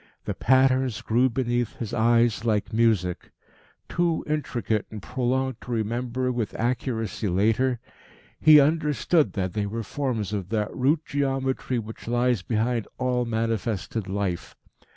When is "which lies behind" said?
11.77-12.87